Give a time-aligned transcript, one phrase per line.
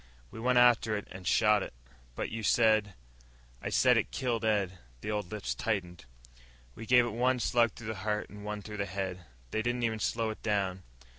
[0.31, 1.75] We went after it, an' shot it."
[2.15, 2.95] "But you said..."
[3.61, 6.05] "I said it killed Ed." The old lips tightened.
[6.73, 9.25] "We gave it one slug through the heart and one through the head.
[9.51, 10.81] They didn't even slow it down."